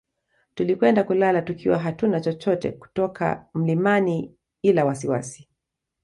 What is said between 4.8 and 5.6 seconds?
wasiwasi